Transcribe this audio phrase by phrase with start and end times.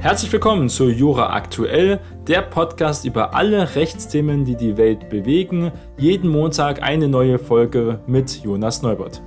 [0.00, 5.72] Herzlich willkommen zu Jura Aktuell, der Podcast über alle Rechtsthemen, die die Welt bewegen.
[5.98, 9.20] Jeden Montag eine neue Folge mit Jonas Neubert.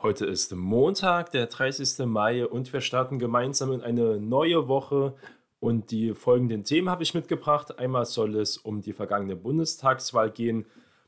[0.00, 2.06] Heute ist Montag, der 30.
[2.06, 5.16] Mai und wir starten gemeinsam in eine neue Woche.
[5.58, 7.80] Und die folgenden Themen habe ich mitgebracht.
[7.80, 10.66] Einmal soll es um die vergangene Bundestagswahl gehen,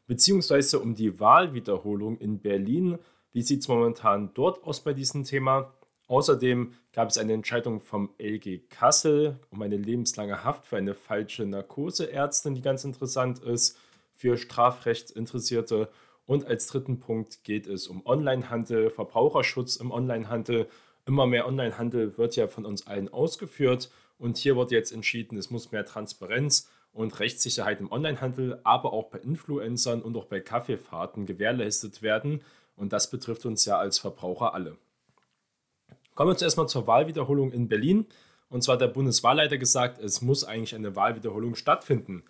[0.08, 2.98] beziehungsweise um die Wahlwiederholung in Berlin.
[3.36, 5.74] Wie sieht es momentan dort aus bei diesem Thema?
[6.06, 11.44] Außerdem gab es eine Entscheidung vom LG Kassel um eine lebenslange Haft für eine falsche
[11.44, 13.78] Narkoseärztin, die ganz interessant ist
[14.14, 15.90] für Strafrechtsinteressierte.
[16.24, 20.66] Und als dritten Punkt geht es um Onlinehandel, Verbraucherschutz im Onlinehandel.
[21.04, 23.90] Immer mehr Onlinehandel wird ja von uns allen ausgeführt.
[24.18, 29.10] Und hier wurde jetzt entschieden, es muss mehr Transparenz und Rechtssicherheit im Onlinehandel, aber auch
[29.10, 32.40] bei Influencern und auch bei Kaffeefahrten gewährleistet werden.
[32.76, 34.76] Und das betrifft uns ja als Verbraucher alle.
[36.14, 38.06] Kommen wir zuerst mal zur Wahlwiederholung in Berlin.
[38.48, 42.24] Und zwar hat der Bundeswahlleiter gesagt, es muss eigentlich eine Wahlwiederholung stattfinden.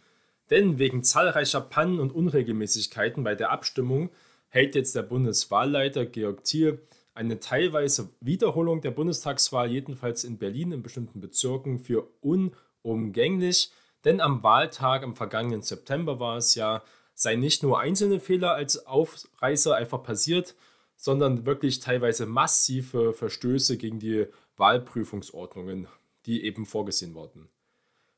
[0.51, 4.11] Denn wegen zahlreicher Pannen und Unregelmäßigkeiten bei der Abstimmung
[4.49, 6.81] hält jetzt der Bundeswahlleiter Georg Thiel
[7.15, 13.73] eine teilweise Wiederholung der Bundestagswahl, jedenfalls in Berlin in bestimmten Bezirken, für unumgänglich.
[14.05, 16.83] Denn am Wahltag am vergangenen September war es ja,
[17.17, 20.55] seien nicht nur einzelne Fehler als Aufreißer einfach passiert,
[20.97, 25.89] sondern wirklich teilweise massive Verstöße gegen die Wahlprüfungsordnungen,
[26.27, 27.49] die eben vorgesehen wurden.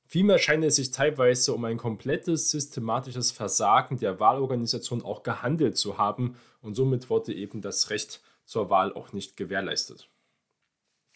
[0.05, 5.99] Vielmehr scheint es sich teilweise um ein komplettes systematisches Versagen der Wahlorganisation auch gehandelt zu
[5.99, 10.09] haben und somit wurde eben das Recht zur Wahl auch nicht gewährleistet.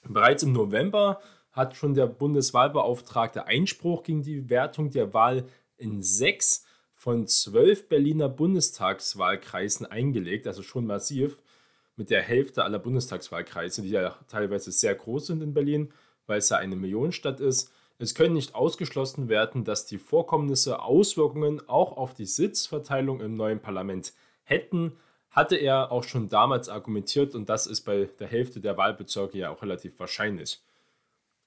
[0.04, 1.20] Bereits im November
[1.52, 6.64] hat schon der Bundeswahlbeauftragte Einspruch gegen die Wertung der Wahl in sechs
[7.02, 11.36] von zwölf Berliner Bundestagswahlkreisen eingelegt, also schon massiv,
[11.96, 15.92] mit der Hälfte aller Bundestagswahlkreise, die ja teilweise sehr groß sind in Berlin,
[16.28, 17.72] weil es ja eine Millionenstadt ist.
[17.98, 23.58] Es können nicht ausgeschlossen werden, dass die Vorkommnisse Auswirkungen auch auf die Sitzverteilung im neuen
[23.58, 24.12] Parlament
[24.44, 24.92] hätten,
[25.28, 29.50] hatte er auch schon damals argumentiert und das ist bei der Hälfte der Wahlbezirke ja
[29.50, 30.60] auch relativ wahrscheinlich.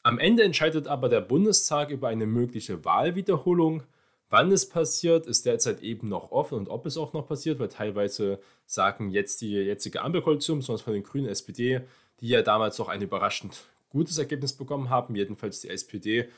[0.04, 3.84] Am Ende entscheidet aber der Bundestag über eine mögliche Wahlwiederholung.
[4.30, 7.70] Wann es passiert, ist derzeit eben noch offen und ob es auch noch passiert, weil
[7.70, 11.82] teilweise sagen jetzt die jetzige Ampelkoalition, besonders von den Grünen SPD,
[12.20, 16.30] die ja damals noch ein überraschend gutes Ergebnis bekommen haben, jedenfalls die SPD,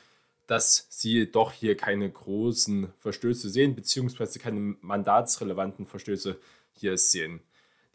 [0.46, 6.38] dass sie doch hier keine großen Verstöße sehen, beziehungsweise keine mandatsrelevanten Verstöße
[6.72, 7.40] hier sehen.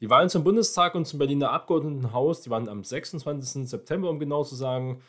[0.01, 3.69] Die Wahlen zum Bundestag und zum Berliner Abgeordnetenhaus, die waren am 26.
[3.69, 5.01] September, um genau zu sagen,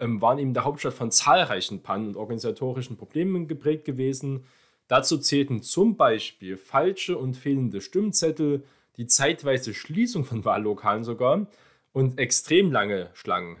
[0.00, 4.44] waren eben der Hauptstadt von zahlreichen Pannen und organisatorischen Problemen geprägt gewesen.
[4.88, 8.64] Dazu zählten zum Beispiel falsche und fehlende Stimmzettel,
[8.96, 11.46] die zeitweise Schließung von Wahllokalen sogar
[11.92, 13.56] und extrem lange Schlangen.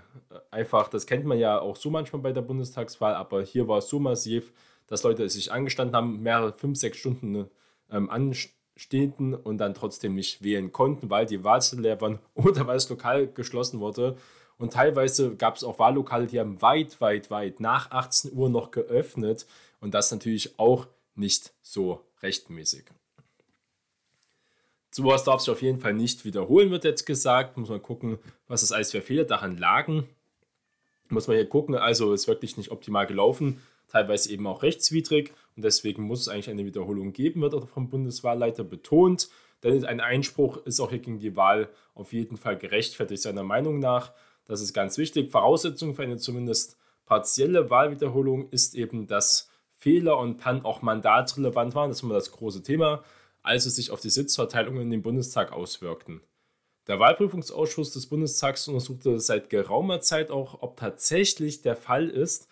[0.50, 3.88] Einfach, das kennt man ja auch so manchmal bei der Bundestagswahl, aber hier war es
[3.88, 4.52] so massiv,
[4.86, 7.48] dass Leute sich angestanden haben, mehrere fünf, sechs Stunden
[7.90, 12.76] ähm, anstehten und dann trotzdem nicht wählen konnten, weil die Wahlzettel leer waren oder weil
[12.76, 14.16] das Lokal geschlossen wurde.
[14.60, 18.70] Und teilweise gab es auch Wahllokale, die haben weit, weit, weit nach 18 Uhr noch
[18.70, 19.46] geöffnet.
[19.80, 22.84] Und das natürlich auch nicht so rechtmäßig.
[24.90, 27.56] Sowas darf sich auf jeden Fall nicht wiederholen, wird jetzt gesagt.
[27.56, 30.06] Muss man gucken, was das alles für Fehler daran lagen.
[31.08, 35.64] Muss man hier gucken, also ist wirklich nicht optimal gelaufen, teilweise eben auch rechtswidrig und
[35.64, 39.28] deswegen muss es eigentlich eine Wiederholung geben, wird auch vom Bundeswahlleiter betont.
[39.62, 43.78] Denn ein Einspruch ist auch hier gegen die Wahl auf jeden Fall gerechtfertigt, seiner Meinung
[43.78, 44.12] nach.
[44.50, 45.30] Das ist ganz wichtig.
[45.30, 51.88] Voraussetzung für eine zumindest partielle Wahlwiederholung ist eben, dass Fehler und Pannen auch mandatsrelevant waren.
[51.88, 53.04] Das ist immer das große Thema,
[53.44, 56.20] also sich auf die Sitzverteilung in den Bundestag auswirkten.
[56.88, 62.48] Der Wahlprüfungsausschuss des Bundestags untersuchte seit geraumer Zeit auch, ob tatsächlich der Fall ist,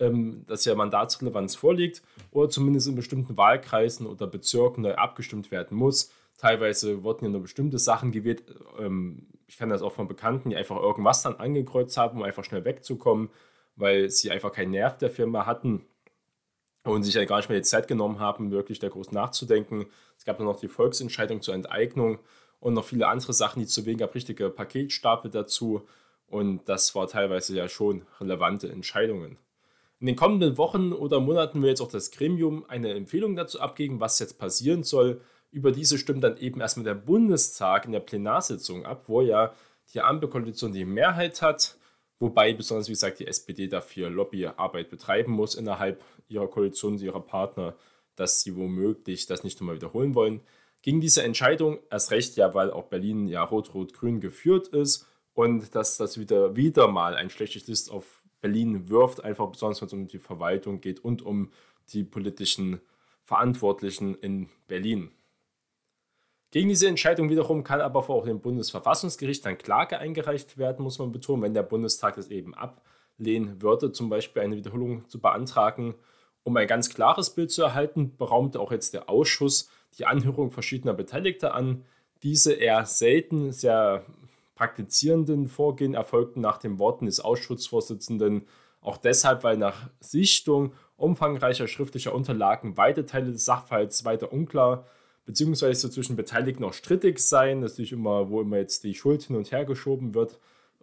[0.00, 5.78] ähm, dass ja Mandatsrelevanz vorliegt oder zumindest in bestimmten Wahlkreisen oder Bezirken neu abgestimmt werden
[5.78, 6.12] muss.
[6.36, 8.42] Teilweise wurden ja nur bestimmte Sachen gewählt.
[8.78, 12.44] Ähm, ich kenne das auch von Bekannten, die einfach irgendwas dann angekreuzt haben, um einfach
[12.44, 13.30] schnell wegzukommen,
[13.76, 15.86] weil sie einfach keinen Nerv der Firma hatten
[16.84, 19.86] und sich ja gar nicht mehr die Zeit genommen haben, wirklich da groß nachzudenken.
[20.16, 22.18] Es gab dann noch die Volksentscheidung zur Enteignung
[22.60, 25.86] und noch viele andere Sachen, die zu wegen gab, richtige Paketstapel dazu.
[26.26, 29.38] Und das war teilweise ja schon relevante Entscheidungen.
[30.00, 33.98] In den kommenden Wochen oder Monaten will jetzt auch das Gremium eine Empfehlung dazu abgeben,
[33.98, 35.22] was jetzt passieren soll.
[35.50, 39.54] Über diese stimmt dann eben erstmal der Bundestag in der Plenarsitzung ab, wo ja
[39.94, 41.76] die Ampelkoalition die Mehrheit hat,
[42.18, 47.74] wobei besonders, wie gesagt, die SPD dafür Lobbyarbeit betreiben muss innerhalb ihrer Koalition, ihrer Partner,
[48.16, 50.40] dass sie womöglich das nicht nochmal wiederholen wollen.
[50.82, 55.96] Gegen diese Entscheidung, erst recht ja, weil auch Berlin ja rot-rot-grün geführt ist und dass
[55.96, 60.08] das wieder, wieder mal ein schlechtes Licht auf Berlin wirft, einfach besonders wenn es um
[60.08, 61.50] die Verwaltung geht und um
[61.92, 62.80] die politischen
[63.24, 65.10] Verantwortlichen in Berlin.
[66.50, 71.12] Gegen diese Entscheidung wiederum kann aber vor dem Bundesverfassungsgericht dann Klage eingereicht werden, muss man
[71.12, 75.94] betonen, wenn der Bundestag das eben ablehnen würde, zum Beispiel eine Wiederholung zu beantragen.
[76.44, 79.68] Um ein ganz klares Bild zu erhalten, beraumte auch jetzt der Ausschuss
[79.98, 81.84] die Anhörung verschiedener Beteiligter an.
[82.22, 84.06] Diese eher selten sehr
[84.54, 88.48] praktizierenden Vorgehen erfolgten nach den Worten des Ausschussvorsitzenden
[88.80, 94.86] auch deshalb, weil nach Sichtung umfangreicher schriftlicher Unterlagen weite Teile des Sachverhalts weiter unklar
[95.28, 97.60] beziehungsweise zwischen Beteiligten auch strittig seien.
[97.60, 100.38] Das immer, wo immer jetzt die Schuld hin und her geschoben wird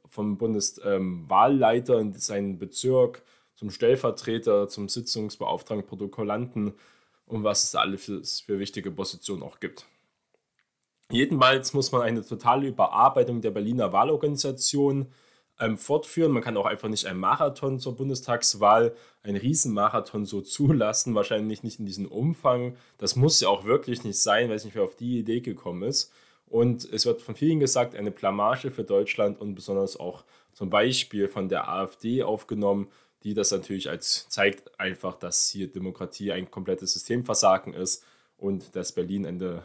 [0.07, 3.23] vom Bundeswahlleiter ähm, in seinen Bezirk
[3.55, 6.73] zum Stellvertreter, zum Sitzungsbeauftragten, Protokollanten
[7.25, 9.87] und was es da alles für, für wichtige Positionen auch gibt.
[11.09, 15.07] Jedenfalls muss man eine totale Überarbeitung der Berliner Wahlorganisation
[15.59, 16.31] ähm, fortführen.
[16.31, 21.79] Man kann auch einfach nicht einen Marathon zur Bundestagswahl, einen Riesenmarathon so zulassen, wahrscheinlich nicht
[21.79, 22.75] in diesem Umfang.
[22.97, 25.83] Das muss ja auch wirklich nicht sein, weil es nicht mehr auf die Idee gekommen
[25.83, 26.11] ist.
[26.47, 30.23] Und es wird von vielen gesagt, eine Blamage für Deutschland und besonders auch
[30.53, 32.87] zum Beispiel von der AfD aufgenommen,
[33.23, 38.05] die das natürlich als zeigt einfach, dass hier Demokratie ein komplettes Systemversagen ist
[38.37, 39.63] und dass Berlin eine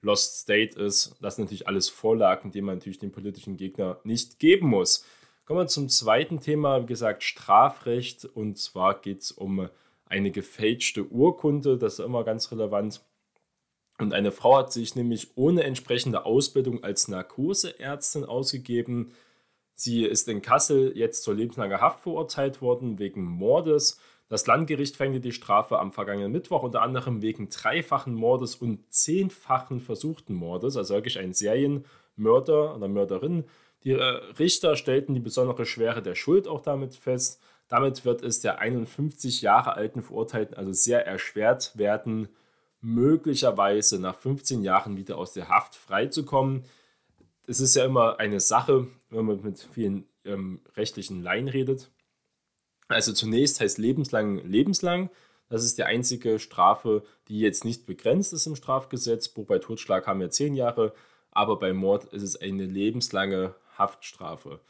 [0.00, 1.14] Lost State ist.
[1.20, 5.04] Das sind natürlich alles Vorlagen, die man natürlich dem politischen Gegner nicht geben muss.
[5.44, 8.24] Kommen wir zum zweiten Thema, wie gesagt, Strafrecht.
[8.24, 9.68] Und zwar geht es um
[10.06, 11.78] eine gefälschte Urkunde.
[11.78, 13.00] Das ist immer ganz relevant.
[13.98, 19.12] Und eine Frau hat sich nämlich ohne entsprechende Ausbildung als Narkoseärztin ausgegeben.
[19.74, 24.00] Sie ist in Kassel jetzt zur lebenslanger Haft verurteilt worden wegen Mordes.
[24.28, 29.80] Das Landgericht verhängte die Strafe am vergangenen Mittwoch unter anderem wegen dreifachen Mordes und zehnfachen
[29.80, 33.44] versuchten Mordes, also wirklich ein Serienmörder oder Mörderin.
[33.84, 34.02] Die äh,
[34.38, 37.40] Richter stellten die besondere Schwere der Schuld auch damit fest.
[37.68, 42.28] Damit wird es der 51 Jahre alten Verurteilten also sehr erschwert werden,
[42.80, 46.64] möglicherweise nach 15 Jahren wieder aus der Haft freizukommen.
[47.46, 51.90] Es ist ja immer eine Sache, wenn man mit vielen ähm, rechtlichen Laien redet.
[52.88, 55.10] Also zunächst heißt lebenslang lebenslang.
[55.48, 59.46] Das ist die einzige Strafe, die jetzt nicht begrenzt ist im Strafgesetzbuch.
[59.46, 60.92] Bei Totschlag haben wir zehn Jahre,
[61.30, 64.60] aber bei Mord ist es eine lebenslange Haftstrafe.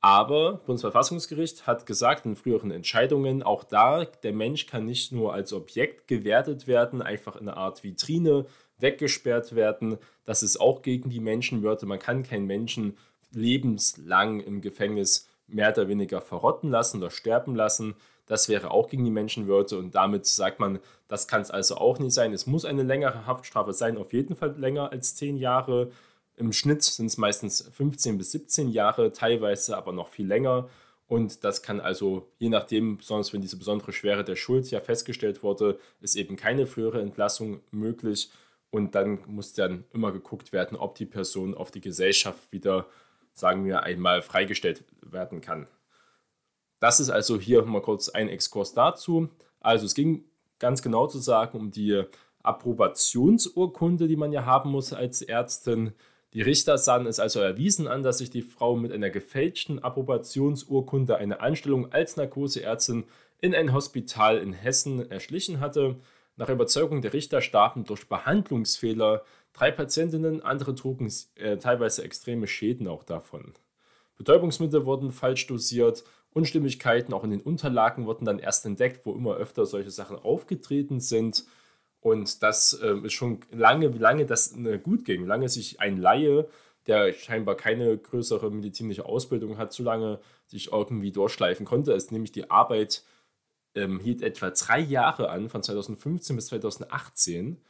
[0.00, 5.52] Aber Bundesverfassungsgericht hat gesagt in früheren Entscheidungen, auch da, der Mensch kann nicht nur als
[5.52, 8.46] Objekt gewertet werden, einfach in einer Art Vitrine
[8.78, 9.98] weggesperrt werden.
[10.24, 11.86] Das ist auch gegen die Menschenwürde.
[11.86, 12.96] Man kann keinen Menschen
[13.32, 17.96] lebenslang im Gefängnis mehr oder weniger verrotten lassen oder sterben lassen.
[18.26, 20.78] Das wäre auch gegen die Menschenwürde und damit sagt man,
[21.08, 22.32] das kann es also auch nicht sein.
[22.32, 25.90] Es muss eine längere Haftstrafe sein, auf jeden Fall länger als 10 Jahre.
[26.36, 30.68] Im Schnitt sind es meistens 15 bis 17 Jahre, teilweise aber noch viel länger.
[31.08, 35.42] Und das kann also, je nachdem, besonders wenn diese besondere Schwere der Schuld ja festgestellt
[35.42, 38.30] wurde, ist eben keine frühere Entlassung möglich.
[38.70, 42.86] Und dann muss dann immer geguckt werden, ob die Person auf die Gesellschaft wieder
[43.38, 45.66] sagen wir, einmal freigestellt werden kann.
[46.80, 49.28] Das ist also hier mal kurz ein Exkurs dazu.
[49.60, 50.24] Also es ging
[50.58, 52.04] ganz genau zu sagen um die
[52.42, 55.92] Approbationsurkunde, die man ja haben muss als Ärztin.
[56.34, 61.16] Die Richter sahen es also erwiesen an, dass sich die Frau mit einer gefälschten Approbationsurkunde
[61.16, 63.04] eine Anstellung als Narkoseärztin
[63.40, 65.96] in ein Hospital in Hessen erschlichen hatte.
[66.36, 72.88] Nach Überzeugung der Richter starben durch Behandlungsfehler drei Patientinnen, andere trugen äh, teilweise extreme Schäden
[72.88, 73.54] auch davon.
[74.16, 79.36] Betäubungsmittel wurden falsch dosiert, Unstimmigkeiten auch in den Unterlagen wurden dann erst entdeckt, wo immer
[79.36, 81.44] öfter solche Sachen aufgetreten sind.
[82.00, 85.80] Und das äh, ist schon lange, wie lange das äh, gut ging, wie lange sich
[85.80, 86.48] ein Laie,
[86.86, 92.32] der scheinbar keine größere medizinische Ausbildung hat, so lange sich irgendwie durchschleifen konnte, ist nämlich
[92.32, 93.02] die Arbeit
[93.74, 97.60] ähm, hielt etwa drei Jahre an, von 2015 bis 2018.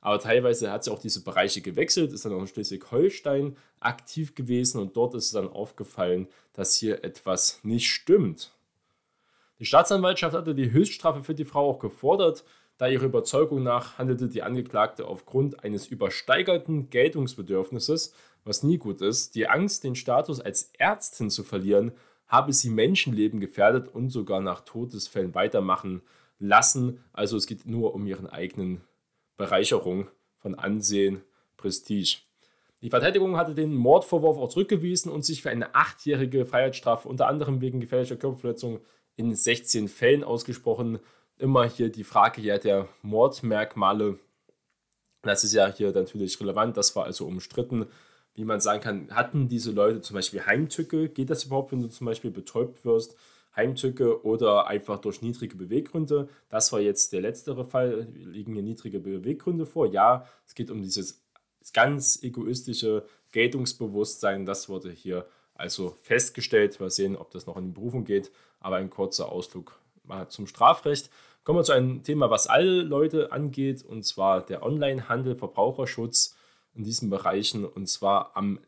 [0.00, 4.80] Aber teilweise hat sie auch diese Bereiche gewechselt, ist dann auch in Schleswig-Holstein aktiv gewesen
[4.80, 8.52] und dort ist es dann aufgefallen, dass hier etwas nicht stimmt.
[9.58, 12.44] Die Staatsanwaltschaft hatte die Höchststrafe für die Frau auch gefordert,
[12.78, 18.14] da ihrer Überzeugung nach handelte die Angeklagte aufgrund eines übersteigerten Geltungsbedürfnisses,
[18.44, 19.34] was nie gut ist.
[19.34, 21.90] Die Angst, den Status als Ärztin zu verlieren,
[22.28, 26.02] habe sie Menschenleben gefährdet und sogar nach Todesfällen weitermachen
[26.38, 27.02] lassen.
[27.12, 28.80] Also es geht nur um ihren eigenen
[29.38, 31.22] Bereicherung von Ansehen,
[31.56, 32.18] Prestige.
[32.82, 37.62] Die Verteidigung hatte den Mordvorwurf auch zurückgewiesen und sich für eine achtjährige Freiheitsstrafe unter anderem
[37.62, 38.80] wegen gefährlicher Körperverletzung
[39.16, 40.98] in 16 Fällen ausgesprochen.
[41.38, 44.18] Immer hier die Frage ja der Mordmerkmale.
[45.22, 46.76] Das ist ja hier natürlich relevant.
[46.76, 47.86] Das war also umstritten
[48.38, 51.08] wie man sagen kann, hatten diese Leute zum Beispiel Heimtücke?
[51.08, 53.16] Geht das überhaupt, wenn du zum Beispiel betäubt wirst?
[53.58, 56.28] Heimtücke oder einfach durch niedrige Beweggründe.
[56.48, 58.08] Das war jetzt der letztere Fall.
[58.14, 59.86] Liegen hier niedrige Beweggründe vor?
[59.88, 61.22] Ja, es geht um dieses
[61.74, 64.46] ganz egoistische Geltungsbewusstsein.
[64.46, 66.78] Das wurde hier also festgestellt.
[66.80, 68.30] Wir sehen, ob das noch in die Berufung geht.
[68.60, 71.10] Aber ein kurzer Ausflug mal zum Strafrecht.
[71.44, 76.36] Kommen wir zu einem Thema, was alle Leute angeht, und zwar der Onlinehandel, Verbraucherschutz
[76.74, 77.64] in diesen Bereichen.
[77.64, 78.60] Und zwar am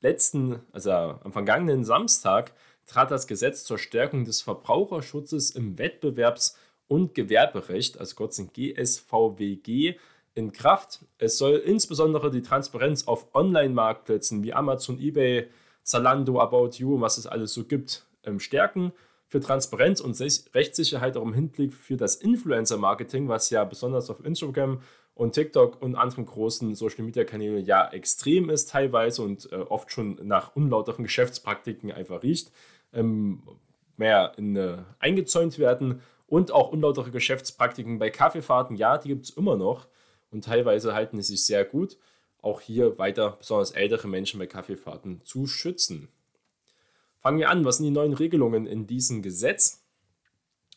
[0.00, 2.52] letzten, also am vergangenen Samstag,
[2.88, 6.56] trat das Gesetz zur Stärkung des Verbraucherschutzes im Wettbewerbs-
[6.88, 9.96] und Gewerberecht, also kurz in GSVWG,
[10.34, 11.00] in Kraft.
[11.18, 15.48] Es soll insbesondere die Transparenz auf Online-Marktplätzen wie Amazon, eBay,
[15.82, 18.92] Zalando, About You, was es alles so gibt, ähm, stärken.
[19.26, 24.80] Für Transparenz und Rechtssicherheit auch im Hinblick für das Influencer-Marketing, was ja besonders auf Instagram
[25.14, 30.54] und TikTok und anderen großen Social-Media-Kanälen ja extrem ist teilweise und äh, oft schon nach
[30.54, 32.52] unlauteren Geschäftspraktiken einfach riecht,
[32.92, 33.42] ähm,
[33.96, 39.30] mehr in, äh, eingezäunt werden und auch unlautere Geschäftspraktiken bei Kaffeefahrten, ja, die gibt es
[39.30, 39.88] immer noch
[40.30, 41.96] und teilweise halten sie sich sehr gut.
[42.40, 46.08] Auch hier weiter besonders ältere Menschen bei Kaffeefahrten zu schützen.
[47.18, 49.84] Fangen wir an, was sind die neuen Regelungen in diesem Gesetz?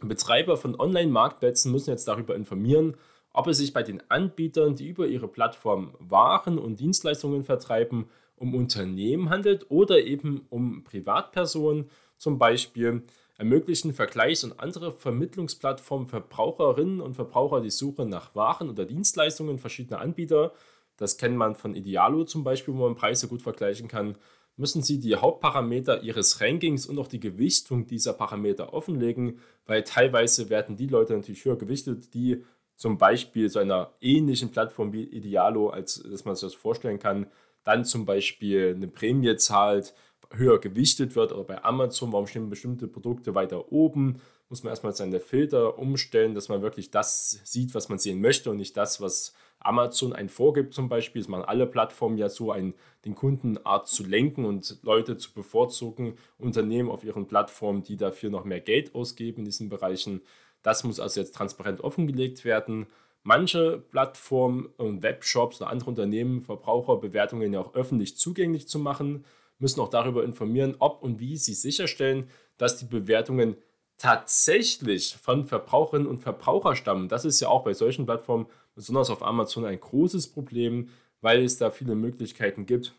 [0.02, 2.98] Betreiber von Online-Marktplätzen müssen jetzt darüber informieren,
[3.34, 8.10] ob es sich bei den Anbietern, die über ihre Plattform Waren und Dienstleistungen vertreiben,
[8.42, 13.04] um Unternehmen handelt oder eben um Privatpersonen, zum Beispiel
[13.38, 20.02] ermöglichen Vergleichs- und andere Vermittlungsplattformen Verbraucherinnen und Verbraucher die Suche nach Waren oder Dienstleistungen verschiedener
[20.02, 20.54] Anbieter.
[20.98, 24.18] Das kennt man von Idealo zum Beispiel, wo man Preise gut vergleichen kann.
[24.58, 30.50] Müssen Sie die Hauptparameter Ihres Rankings und auch die Gewichtung dieser Parameter offenlegen, weil teilweise
[30.50, 32.44] werden die Leute natürlich höher gewichtet, die
[32.76, 37.28] zum Beispiel so einer ähnlichen Plattform wie Idealo, als dass man sich das vorstellen kann,
[37.64, 39.94] dann zum Beispiel eine Prämie zahlt,
[40.32, 44.94] höher gewichtet wird oder bei Amazon, warum stehen bestimmte Produkte weiter oben, muss man erstmal
[44.94, 49.00] seine Filter umstellen, dass man wirklich das sieht, was man sehen möchte und nicht das,
[49.00, 51.22] was Amazon einen vorgibt zum Beispiel.
[51.22, 52.74] Es machen alle Plattformen ja so, ein,
[53.06, 58.44] den Kundenart zu lenken und Leute zu bevorzugen, Unternehmen auf ihren Plattformen, die dafür noch
[58.44, 60.22] mehr Geld ausgeben in diesen Bereichen.
[60.64, 62.88] Das muss also jetzt transparent offengelegt werden.
[63.24, 69.26] Manche Plattformen und Webshops oder andere Unternehmen Verbraucherbewertungen ja auch öffentlich zugänglich zu machen,
[69.60, 73.58] müssen auch darüber informieren, ob und wie sie sicherstellen, dass die Bewertungen
[73.98, 77.10] tatsächlich von Verbraucherinnen und Verbrauchern stammen.
[77.10, 80.90] Das ist ja auch bei solchen Plattformen, besonders auf Amazon, ein großes Problem,
[81.22, 82.96] weil es da viele Möglichkeiten gibt,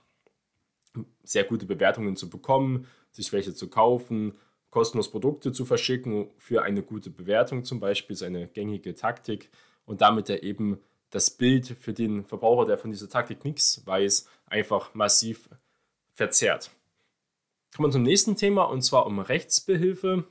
[1.24, 4.34] sehr gute Bewertungen zu bekommen, sich welche zu kaufen
[4.72, 9.50] kostenlos Produkte zu verschicken für eine gute Bewertung zum Beispiel, ist eine gängige Taktik
[9.84, 10.78] und damit er eben
[11.10, 15.48] das Bild für den Verbraucher, der von dieser Taktik nichts weiß, einfach massiv
[16.14, 16.70] verzerrt.
[17.74, 20.24] Kommen wir zum nächsten Thema und zwar um Rechtsbehilfe.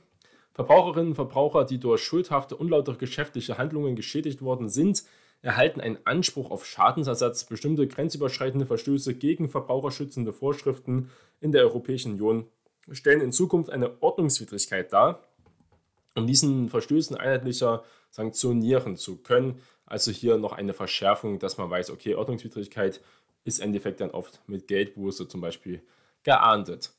[0.52, 5.04] Verbraucherinnen und Verbraucher, die durch schuldhafte, unlautere geschäftliche Handlungen geschädigt worden sind,
[5.40, 7.44] erhalten einen Anspruch auf Schadensersatz.
[7.44, 12.46] Bestimmte grenzüberschreitende Verstöße gegen verbraucherschützende Vorschriften in der Europäischen Union
[12.90, 15.22] stellen in Zukunft eine Ordnungswidrigkeit dar,
[16.14, 19.60] um diesen Verstößen einheitlicher sanktionieren zu können.
[19.86, 23.00] Also hier noch eine Verschärfung, dass man weiß, okay, Ordnungswidrigkeit
[23.44, 25.82] ist im Endeffekt dann oft mit Geldbuße zum Beispiel
[26.22, 26.92] geahndet.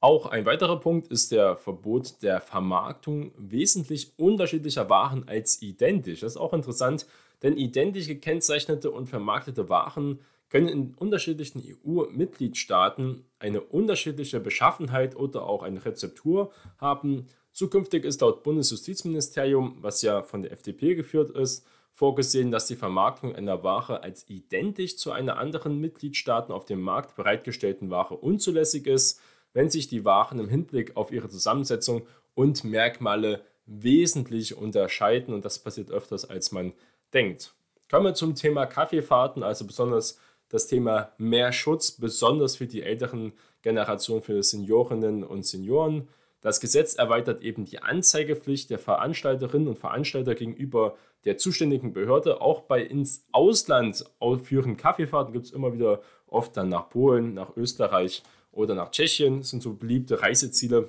[0.00, 6.20] Auch ein weiterer Punkt ist der Verbot der Vermarktung wesentlich unterschiedlicher Waren als identisch.
[6.20, 7.06] Das ist auch interessant,
[7.42, 15.62] denn identisch gekennzeichnete und vermarktete Waren können in unterschiedlichen EU-Mitgliedstaaten eine unterschiedliche Beschaffenheit oder auch
[15.62, 17.26] eine Rezeptur haben.
[17.52, 23.36] Zukünftig ist laut Bundesjustizministerium, was ja von der FDP geführt ist, vorgesehen, dass die Vermarktung
[23.36, 29.20] einer Ware als identisch zu einer anderen Mitgliedstaaten auf dem Markt bereitgestellten Ware unzulässig ist,
[29.52, 35.58] wenn sich die Waren im Hinblick auf ihre Zusammensetzung und Merkmale wesentlich unterscheiden und das
[35.58, 36.72] passiert öfters als man
[37.12, 37.54] denkt.
[37.90, 40.18] Kommen wir zum Thema Kaffeefahrten, also besonders
[40.48, 46.08] das Thema mehr Schutz, besonders für die älteren Generationen, für Seniorinnen und Senioren.
[46.42, 52.40] Das Gesetz erweitert eben die Anzeigepflicht der Veranstalterinnen und Veranstalter gegenüber der zuständigen Behörde.
[52.40, 54.04] Auch bei ins Ausland
[54.42, 59.38] führenden Kaffeefahrten gibt es immer wieder oft dann nach Polen, nach Österreich oder nach Tschechien.
[59.38, 60.88] Das sind so beliebte Reiseziele.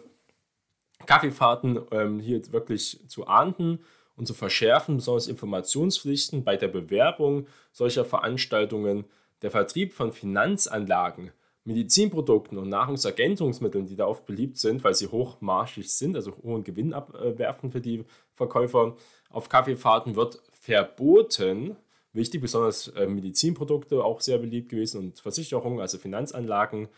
[1.06, 3.80] Kaffeefahrten ähm, hier wirklich zu ahnden
[4.16, 9.06] und zu verschärfen, besonders Informationspflichten bei der Bewerbung solcher Veranstaltungen
[9.42, 11.32] der Vertrieb von Finanzanlagen,
[11.66, 16.94] Medizinprodukten und Nahrungsergänzungsmitteln, die da oft beliebt sind, weil sie hochmarschig sind, also hohen Gewinn
[16.94, 18.04] abwerfen für die
[18.34, 18.96] Verkäufer
[19.30, 21.78] auf Kaffeefahrten, wird verboten.
[22.12, 26.90] wichtig, besonders äh, Medizinprodukte auch sehr beliebt gewesen und Versicherungen, also Finanzanlagen.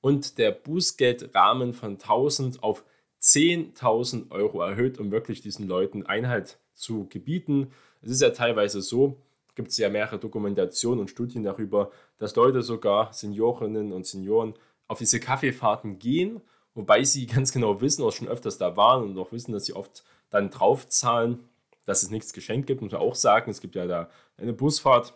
[0.00, 2.84] Und der Bußgeldrahmen von 1000 auf
[3.20, 7.70] 10.000 Euro erhöht, um wirklich diesen Leuten Einhalt zu gebieten.
[8.02, 9.16] Es ist ja teilweise so,
[9.54, 14.54] gibt es ja mehrere Dokumentationen und Studien darüber, dass Leute sogar, Seniorinnen und Senioren,
[14.88, 16.40] auf diese Kaffeefahrten gehen,
[16.74, 19.74] wobei sie ganz genau wissen, auch schon öfters da waren und auch wissen, dass sie
[19.74, 21.48] oft dann draufzahlen,
[21.84, 23.50] dass es nichts geschenkt gibt, muss man auch sagen.
[23.50, 25.14] Es gibt ja da eine Busfahrt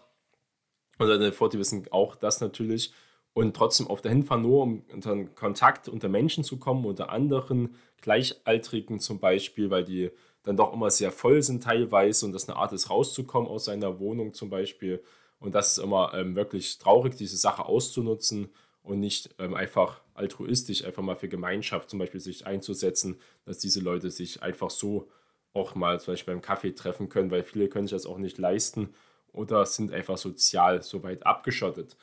[0.99, 2.93] und eine Fahrt, die wissen auch das natürlich
[3.37, 7.75] und trotzdem auf der Hinfahrt nur, um unter Kontakt unter Menschen zu kommen, unter anderen
[8.01, 10.11] Gleichaltrigen zum Beispiel, weil die
[10.47, 13.99] dann doch immer sehr voll sind teilweise und das eine Art ist, rauszukommen aus seiner
[13.99, 15.03] Wohnung zum Beispiel.
[15.41, 18.49] Und das ist immer ähm, wirklich traurig, diese Sache auszunutzen
[18.83, 23.81] und nicht ähm, einfach altruistisch, einfach mal für Gemeinschaft zum Beispiel sich einzusetzen, dass diese
[23.81, 25.09] Leute sich einfach so
[25.53, 28.39] auch mal zum Beispiel beim Kaffee treffen können, weil viele können sich das auch nicht
[28.39, 28.95] leisten
[29.33, 31.97] oder sind einfach sozial so weit abgeschottet.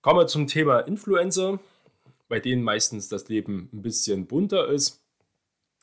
[0.00, 1.58] Kommen wir zum Thema Influencer,
[2.28, 4.99] bei denen meistens das Leben ein bisschen bunter ist.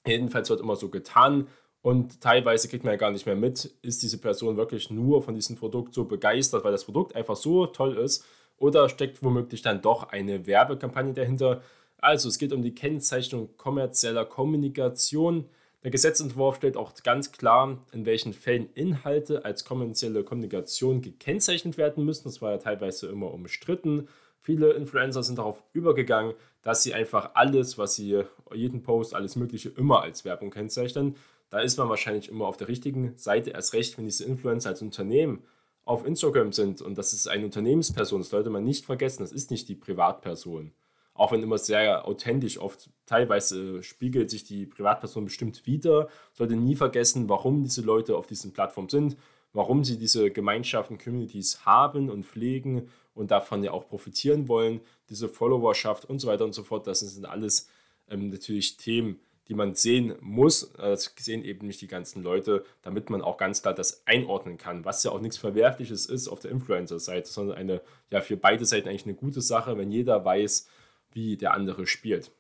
[0.08, 1.48] Jedenfalls wird immer so getan
[1.82, 5.36] und teilweise kriegt man ja gar nicht mehr mit, ist diese Person wirklich nur von
[5.36, 8.26] diesem Produkt so begeistert, weil das Produkt einfach so toll ist
[8.58, 11.62] oder steckt womöglich dann doch eine Werbekampagne dahinter.
[12.00, 15.46] Also es geht um die Kennzeichnung kommerzieller Kommunikation.
[15.84, 22.04] Der Gesetzentwurf stellt auch ganz klar, in welchen Fällen Inhalte als kommerzielle Kommunikation gekennzeichnet werden
[22.04, 22.26] müssen.
[22.26, 24.08] Das war ja teilweise immer umstritten.
[24.42, 28.24] Viele Influencer sind darauf übergegangen, dass sie einfach alles, was sie,
[28.54, 31.16] jeden Post, alles Mögliche immer als Werbung kennzeichnen.
[31.50, 34.82] Da ist man wahrscheinlich immer auf der richtigen Seite, erst recht, wenn diese Influencer als
[34.82, 35.44] Unternehmen
[35.86, 39.52] auf Instagram sind und das ist eine Unternehmensperson, das sollte man nicht vergessen, das ist
[39.52, 40.72] nicht die Privatperson
[41.18, 46.76] auch wenn immer sehr authentisch, oft teilweise spiegelt sich die Privatperson bestimmt wieder, sollte nie
[46.76, 49.18] vergessen, warum diese Leute auf diesen Plattformen sind,
[49.54, 55.28] warum sie diese Gemeinschaften, Communities haben und pflegen und davon ja auch profitieren wollen, diese
[55.28, 56.86] Followerschaft und so weiter und so fort.
[56.86, 57.68] Das sind alles
[58.10, 60.72] ähm, natürlich Themen, die man sehen muss.
[60.78, 64.86] Das sehen eben nicht die ganzen Leute, damit man auch ganz klar das einordnen kann,
[64.86, 68.90] was ja auch nichts Verwerfliches ist auf der Influencer-Seite, sondern eine, ja, für beide Seiten
[68.90, 70.68] eigentlich eine gute Sache, wenn jeder weiß,
[71.14, 72.32] wie der andere spielt.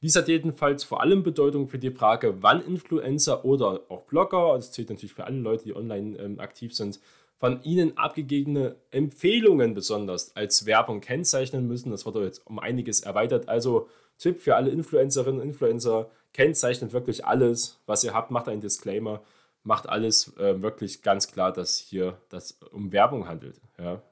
[0.00, 4.70] Dies hat jedenfalls vor allem Bedeutung für die Frage, wann Influencer oder auch Blogger, das
[4.70, 7.00] zählt natürlich für alle Leute, die online ähm, aktiv sind,
[7.36, 11.90] von ihnen abgegebene Empfehlungen besonders als Werbung kennzeichnen müssen.
[11.90, 13.48] Das wurde jetzt um einiges erweitert.
[13.48, 18.60] Also Tipp für alle Influencerinnen und Influencer, kennzeichnet wirklich alles, was ihr habt, macht einen
[18.60, 19.22] Disclaimer,
[19.62, 23.60] macht alles äh, wirklich ganz klar, dass hier das um Werbung handelt.
[23.78, 24.02] Ja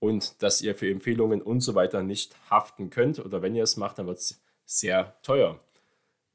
[0.00, 3.20] und dass ihr für Empfehlungen und so weiter nicht haften könnt.
[3.20, 5.60] Oder wenn ihr es macht, dann wird es sehr teuer.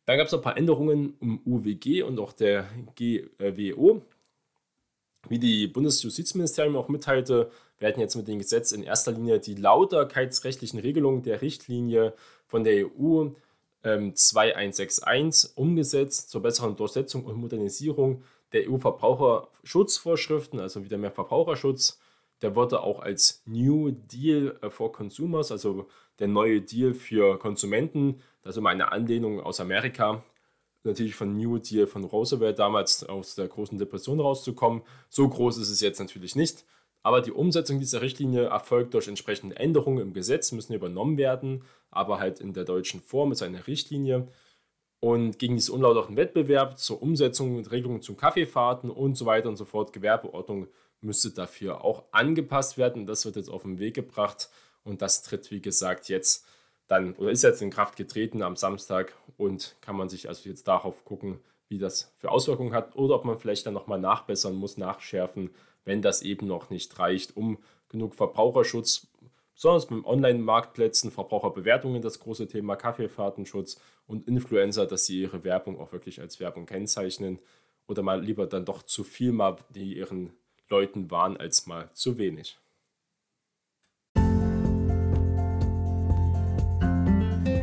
[0.06, 4.02] Dann gab es ein paar Änderungen um UWG und auch der GWO.
[5.28, 10.80] Wie die Bundesjustizministerium auch mitteilte, werden jetzt mit dem Gesetz in erster Linie die lauterkeitsrechtlichen
[10.80, 12.14] Regelungen der Richtlinie
[12.48, 13.30] von der EU
[13.84, 22.00] ähm, 2161 umgesetzt zur besseren Durchsetzung und Modernisierung der EU-Verbraucherschutzvorschriften, also wieder mehr Verbraucherschutz
[22.42, 25.88] der wurde auch als New Deal äh, for Consumers, also
[26.20, 30.24] der neue Deal für Konsumenten, das ist immer eine Anlehnung aus Amerika,
[30.84, 34.84] natürlich von New Deal von Roosevelt damals aus der großen Depression rauszukommen.
[35.10, 36.64] So groß ist es jetzt natürlich nicht.
[37.06, 42.18] Aber die Umsetzung dieser Richtlinie erfolgt durch entsprechende Änderungen im Gesetz, müssen übernommen werden, aber
[42.18, 44.28] halt in der deutschen Form ist eine Richtlinie.
[45.02, 49.56] Und gegen diesen unlauteren Wettbewerb zur Umsetzung und Regelungen zum Kaffeefahrten und so weiter und
[49.56, 50.66] so fort, Gewerbeordnung
[51.00, 53.06] müsste dafür auch angepasst werden.
[53.06, 54.50] Das wird jetzt auf den Weg gebracht
[54.84, 56.44] und das tritt, wie gesagt, jetzt
[56.88, 60.68] dann oder ist jetzt in Kraft getreten am Samstag und kann man sich also jetzt
[60.68, 61.40] darauf gucken,
[61.70, 65.52] wie das für Auswirkungen hat oder ob man vielleicht dann nochmal nachbessern muss, nachschärfen,
[65.86, 67.58] wenn das eben noch nicht reicht, um
[67.90, 69.08] genug Verbraucherschutz,
[69.54, 75.94] besonders beim Online-Marktplätzen, Verbraucherbewertungen, das große Thema Kaffeefahrtenschutz und Influencer, dass sie ihre Werbung auch
[75.94, 77.40] wirklich als Werbung kennzeichnen
[77.88, 80.34] oder mal lieber dann doch zu viel mal die ihren
[80.70, 82.58] Leuten waren als mal zu wenig.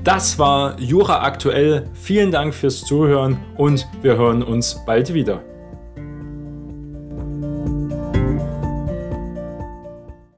[0.04, 1.88] Das war Jura aktuell.
[1.94, 5.51] Vielen Dank fürs Zuhören und wir hören uns bald wieder.